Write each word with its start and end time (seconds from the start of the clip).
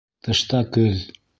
Тышта 0.27 0.61
көҙ. 0.79 1.05